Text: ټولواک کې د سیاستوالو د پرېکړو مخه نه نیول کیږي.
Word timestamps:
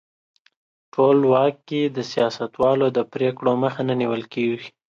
ټولواک 0.93 1.55
کې 1.69 1.81
د 1.95 1.97
سیاستوالو 2.11 2.87
د 2.97 2.99
پرېکړو 3.13 3.51
مخه 3.63 3.81
نه 3.89 3.93
نیول 4.01 4.23
کیږي. 4.33 4.67